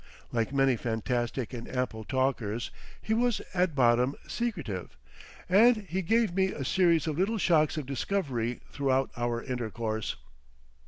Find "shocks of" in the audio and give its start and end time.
7.37-7.85